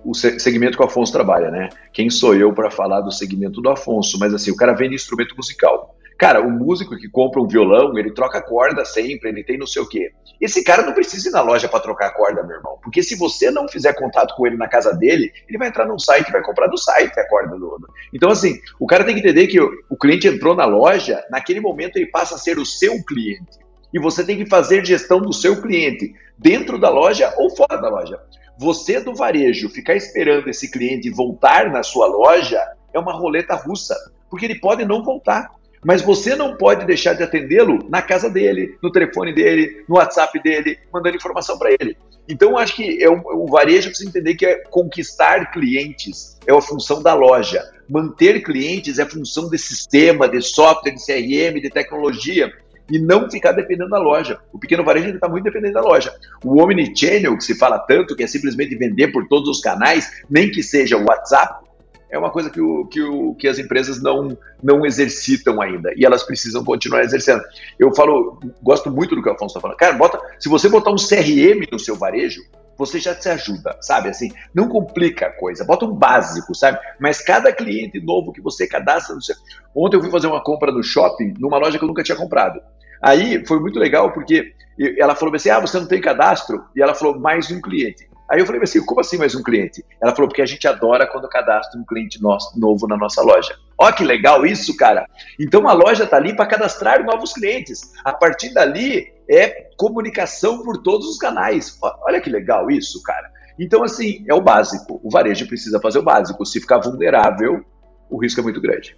[0.04, 1.68] o segmento que o Afonso trabalha, né?
[1.92, 4.18] Quem sou eu para falar do segmento do Afonso?
[4.18, 5.94] Mas assim, o cara vende instrumento musical.
[6.20, 9.80] Cara, o músico que compra um violão, ele troca corda sempre, ele tem não sei
[9.80, 10.12] o quê.
[10.38, 12.78] Esse cara não precisa ir na loja para trocar corda, meu irmão.
[12.82, 15.98] Porque se você não fizer contato com ele na casa dele, ele vai entrar num
[15.98, 17.88] site vai comprar do site a corda do.
[18.12, 21.96] Então, assim, o cara tem que entender que o cliente entrou na loja, naquele momento
[21.96, 23.58] ele passa a ser o seu cliente.
[23.90, 27.88] E você tem que fazer gestão do seu cliente, dentro da loja ou fora da
[27.88, 28.20] loja.
[28.58, 33.96] Você do varejo ficar esperando esse cliente voltar na sua loja é uma roleta russa,
[34.28, 35.58] porque ele pode não voltar.
[35.84, 40.40] Mas você não pode deixar de atendê-lo na casa dele, no telefone dele, no WhatsApp
[40.42, 41.96] dele, mandando informação para ele.
[42.28, 46.60] Então, acho que é o, o varejo precisa entender que é conquistar clientes é a
[46.60, 47.62] função da loja.
[47.88, 52.52] Manter clientes é função de sistema, de software, de CRM, de tecnologia
[52.90, 54.38] e não ficar dependendo da loja.
[54.52, 56.12] O pequeno varejo está muito dependente da loja.
[56.44, 60.50] O omnichannel, que se fala tanto, que é simplesmente vender por todos os canais, nem
[60.50, 61.64] que seja o WhatsApp,
[62.10, 66.04] é uma coisa que, o, que, o, que as empresas não, não exercitam ainda e
[66.04, 67.42] elas precisam continuar exercendo.
[67.78, 69.76] Eu falo, gosto muito do que o Afonso está falando.
[69.76, 72.42] Cara, bota, se você botar um CRM no seu varejo,
[72.76, 74.08] você já se ajuda, sabe?
[74.08, 76.78] Assim, não complica a coisa, bota um básico, sabe?
[76.98, 79.36] Mas cada cliente novo que você cadastra no seu.
[79.74, 82.58] Ontem eu fui fazer uma compra no shopping, numa loja que eu nunca tinha comprado.
[83.02, 84.54] Aí foi muito legal porque
[84.98, 86.64] ela falou assim: ah, você não tem cadastro?
[86.74, 88.09] E ela falou: mais um cliente.
[88.30, 89.84] Aí eu falei assim, como assim mais um cliente?
[90.00, 93.56] Ela falou, porque a gente adora quando cadastra um cliente nosso, novo na nossa loja.
[93.76, 95.04] Ó que legal isso, cara.
[95.38, 97.92] Então a loja está ali para cadastrar novos clientes.
[98.04, 101.76] A partir dali é comunicação por todos os canais.
[102.02, 103.30] Olha que legal isso, cara.
[103.58, 104.98] Então, assim, é o básico.
[105.04, 106.46] O varejo precisa fazer o básico.
[106.46, 107.62] Se ficar vulnerável,
[108.08, 108.96] o risco é muito grande.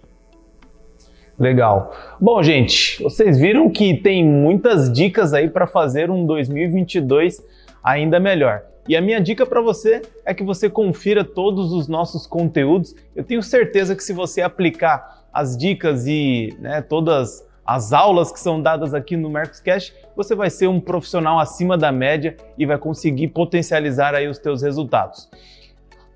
[1.37, 1.93] Legal.
[2.19, 7.43] Bom, gente, vocês viram que tem muitas dicas aí para fazer um 2022
[7.83, 8.63] ainda melhor.
[8.87, 12.95] E a minha dica para você é que você confira todos os nossos conteúdos.
[13.15, 18.39] Eu tenho certeza que se você aplicar as dicas e né, todas as aulas que
[18.39, 22.77] são dadas aqui no Mercoscast, você vai ser um profissional acima da média e vai
[22.77, 25.29] conseguir potencializar aí os teus resultados.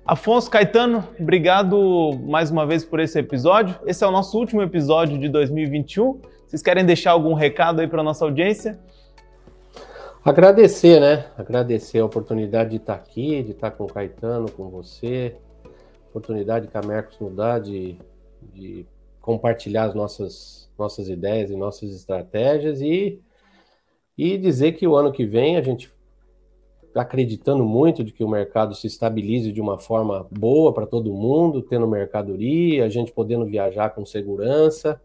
[0.06, 3.76] Afonso Caetano, obrigado mais uma vez por esse episódio.
[3.86, 6.20] Esse é o nosso último episódio de 2021.
[6.46, 8.78] Vocês querem deixar algum recado aí para nossa audiência?
[10.28, 11.24] Agradecer, né?
[11.38, 15.34] Agradecer a oportunidade de estar aqui, de estar com o Caetano, com você,
[16.10, 17.96] oportunidade que a Mercos nos dá de,
[18.52, 18.86] de
[19.22, 23.22] compartilhar as nossas, nossas ideias e nossas estratégias e,
[24.18, 25.90] e dizer que o ano que vem a gente
[26.94, 31.62] acreditando muito de que o mercado se estabilize de uma forma boa para todo mundo,
[31.62, 35.00] tendo mercadoria, a gente podendo viajar com segurança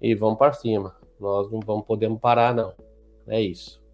[0.00, 0.96] e vamos para cima.
[1.20, 2.72] Nós não vamos podemos parar não.
[3.26, 3.86] É isso.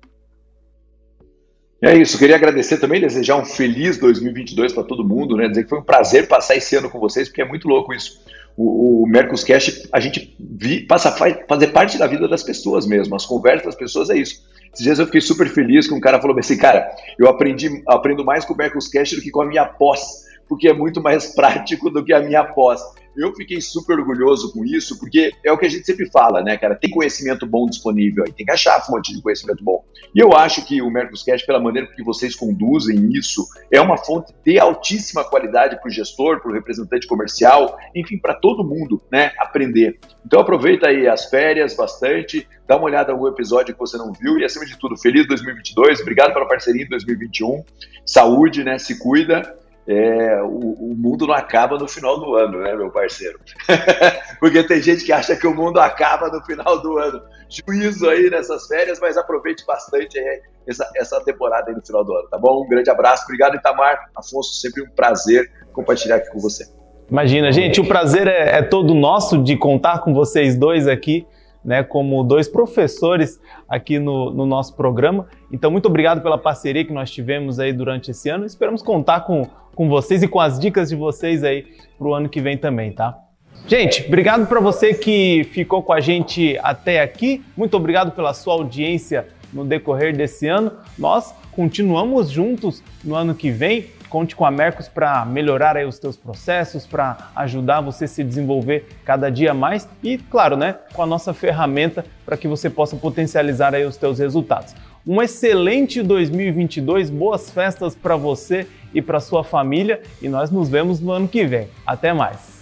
[1.84, 5.48] É isso, queria agradecer também, desejar um feliz 2022 para todo mundo, né?
[5.48, 8.22] Dizer que foi um prazer passar esse ano com vocês, porque é muito louco isso.
[8.56, 13.14] O, o Mercoscast, a gente vi, passa a fazer parte da vida das pessoas mesmo,
[13.14, 14.42] as conversas das pessoas é isso.
[14.72, 18.24] Esses dias eu fiquei super feliz que um cara falou assim, cara, eu aprendi, aprendo
[18.24, 21.90] mais com o Mercoscast do que com a minha pós, porque é muito mais prático
[21.90, 22.80] do que a minha pós.
[23.16, 26.56] Eu fiquei super orgulhoso com isso, porque é o que a gente sempre fala, né,
[26.56, 26.74] cara?
[26.74, 29.84] Tem conhecimento bom disponível aí, tem que achar fonte de conhecimento bom.
[30.14, 34.32] E eu acho que o Mercoscast, pela maneira que vocês conduzem isso, é uma fonte
[34.44, 39.32] de altíssima qualidade para o gestor, para o representante comercial, enfim, para todo mundo, né,
[39.38, 39.98] aprender.
[40.24, 44.38] Então aproveita aí as férias bastante, dá uma olhada no episódio que você não viu
[44.38, 47.64] e, acima de tudo, feliz 2022, obrigado pela parceria em 2021,
[48.06, 49.54] saúde, né, se cuida
[49.86, 53.38] é, o, o, mundo não acaba no final do ano, né, meu parceiro?
[54.40, 57.20] Porque tem gente que acha que o mundo acaba no final do ano.
[57.48, 60.18] Juízo aí nessas férias, mas aproveite bastante
[60.66, 62.64] essa, essa temporada aí no final do ano, tá bom?
[62.64, 64.10] Um grande abraço, obrigado, Itamar.
[64.16, 66.66] Afonso, sempre um prazer compartilhar aqui com você.
[67.10, 71.26] Imagina, gente, o prazer é, é todo nosso de contar com vocês dois aqui
[71.64, 75.26] né, como dois professores aqui no, no, nosso programa.
[75.50, 78.44] Então, muito obrigado pela parceria que nós tivemos aí durante esse ano.
[78.44, 82.28] Esperamos contar com, com vocês e com as dicas de vocês aí para o ano
[82.28, 83.18] que vem também, tá?
[83.66, 87.42] Gente, obrigado para você que ficou com a gente até aqui.
[87.56, 90.70] Muito obrigado pela sua audiência no decorrer desse ano.
[90.98, 95.98] Nós continuamos juntos no ano que vem Conte com a Mercos para melhorar aí os
[95.98, 101.02] teus processos, para ajudar você a se desenvolver cada dia mais e, claro, né, com
[101.02, 104.72] a nossa ferramenta para que você possa potencializar aí os teus resultados.
[105.04, 111.00] Um excelente 2022, boas festas para você e para sua família e nós nos vemos
[111.00, 111.66] no ano que vem.
[111.84, 112.53] Até mais.